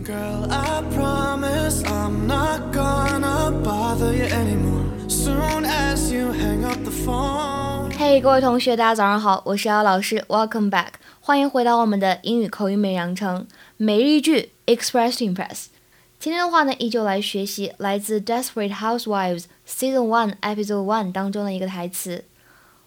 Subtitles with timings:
[0.00, 4.86] Girl, I promise I'm not gonna bother you anymore.
[5.06, 7.90] Soon as you hang up the phone.
[7.98, 13.46] 嘿，各位同学，大家早上好，我是姚老师，Welcome back，欢迎回到我们的英语口语美养成
[13.76, 15.66] 每日一句 Express to Impress。
[16.18, 22.24] 今天的话呢，依旧来学习来自《Desperate Housewives》Season One Episode One 当中的一个台词。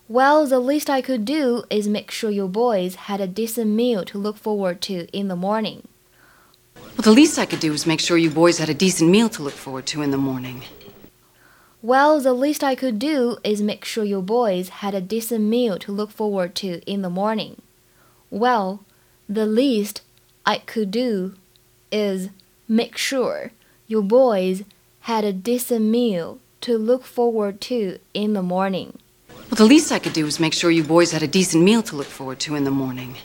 [0.09, 4.04] Well, the least I could do is make sure you boys had a decent meal
[4.05, 5.81] to look forward to in the morning.
[7.04, 9.29] Well, the least I could do was make sure you boys had a decent meal
[9.29, 10.62] to look forward to in the morning.
[11.82, 15.79] Well, the least I could do is make sure you boys had a decent meal
[15.81, 17.61] to look forward to in the morning.
[18.31, 18.84] Well,
[19.29, 20.00] the least
[20.46, 21.34] I could do
[21.93, 22.31] is
[22.67, 23.53] make sure
[23.86, 24.62] you boys
[25.00, 28.98] had a decent meal to look forward to in the morning.
[29.29, 31.82] Well, the least I could do is make sure you boys had a decent meal
[31.82, 33.17] to look forward to in the morning.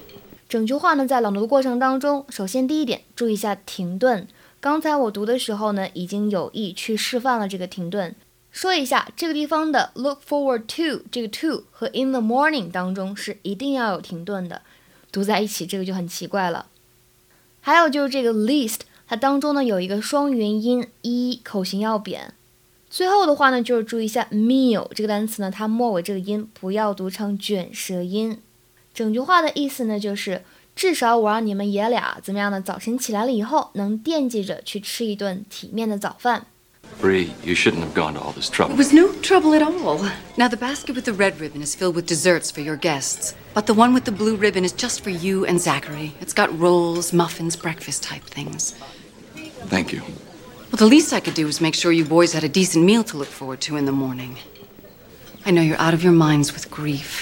[0.49, 4.27] 整句话呢，在朗读的过程当中，首先第一点，注意一下停顿。
[4.59, 8.15] 刚才我读的时候呢，已经有意去示范了这个停顿。
[8.49, 14.63] 说一下这个地方的 look forward to 这个 to 和 in the morning 当中是一定要有停顿的，
[15.11, 16.65] 读在一起这个就很奇怪了。
[17.61, 22.33] 还有就是这个 least，它当中呢有一个双元音 e，口型要扁。
[22.89, 28.41] 最后的话呢，就是注意一下 meal 这个单词呢，它末尾这个音不要读成卷舌音。
[28.98, 30.42] 整句话的意思呢，就是
[30.76, 32.60] 至少我让你们爷俩怎么样呢？
[32.60, 36.46] 早晨起来了以后，能惦记着去吃一顿体面的早饭。
[37.00, 38.74] Bree, you shouldn't have gone to all this trouble.
[38.74, 40.08] It was no trouble at all.
[40.36, 43.64] Now, the basket with the red ribbon is filled with desserts for your guests, but
[43.66, 46.12] the one with the blue ribbon is just for you and Zachary.
[46.20, 48.74] It's got rolls, muffins, breakfast type things.
[49.68, 50.02] Thank you.
[50.70, 53.02] Well, the least I could do is make sure you boys had a decent meal
[53.04, 54.36] to look forward to in the morning.
[55.46, 57.17] I know you're out of your minds with grief.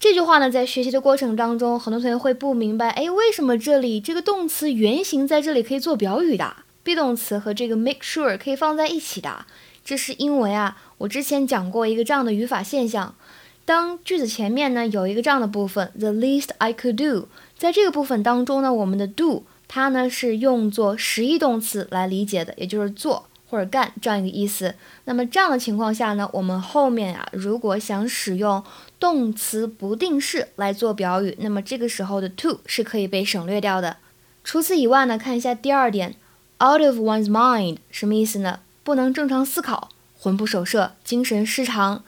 [0.00, 9.44] 这句话呢，在学习的过程当中，很多同学会不明白，哎，为什么这里这个动词原形在这里可以做表语的？be 动词和这个 make sure 可以放在一起的？
[9.84, 13.16] 这是因为啊，我之前讲过一个这样的语法现象：
[13.64, 23.24] 当句子前面呢有一个这样的部分，the least I could do，在这个部分当中呢，我们的 do 它呢是用作实义动词来理解的，也就是做。
[23.48, 28.62] 或者干这样一个意思，那么这样的情况下呢，我们后面啊，如果想使用
[29.00, 33.96] 动词不定式来做表语，那么这个时候的 to 是可以被省略掉的。
[34.44, 36.14] 除此以外呢，看一下第二点
[36.62, 38.60] ，out of one's mind 什么意思呢？
[38.84, 42.02] 不能正常思考，魂不守舍，精神失常。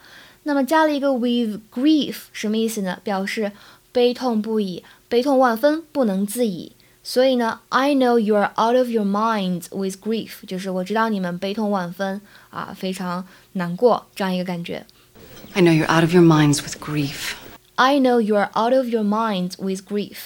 [0.44, 2.98] 那么加了一个 with grief 什么意思呢？
[3.04, 3.52] 表示
[3.92, 6.72] 悲痛不已，悲痛万分，不能自已。
[7.10, 14.86] 所以呢，I know you are out of your minds with grief，就是我知道你们悲痛万分啊，非常难过这样一个感觉。
[15.54, 17.32] I know you're out of your minds with grief.
[17.74, 20.18] I know you are out of your minds with grief。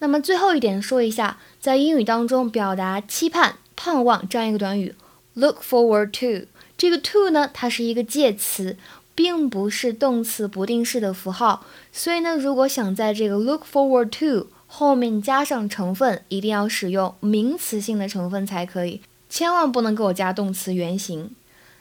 [0.00, 4.96] 那么最后一点说一下，在英语当中表达期盼、盼望这样一个短语
[5.34, 6.48] ，look forward to。
[6.76, 8.76] 这个 to 呢，它是一个介词，
[9.14, 11.64] 并不是动词不定式的符号。
[11.92, 21.32] 所以呢，如果想在这个 look forward to 后面加上成分，一定要使用名词性的成分才可以，千万不能给我加动词原形。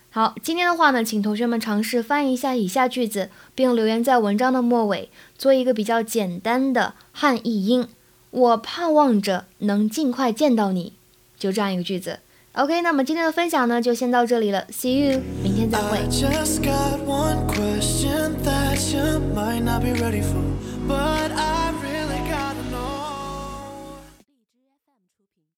[0.09, 7.87] 好，今天的话呢，请同学们尝试翻译一下以下句子，并留言在文章的末尾，做一个比较简单的汉译英。
[8.31, 10.93] 我盼望着能尽快见到你，
[11.37, 12.19] 就这样一个句子。
[12.53, 15.99] OK，那么今天的分享呢，就先到这里了，See you，明天再会。
[20.87, 21.68] But I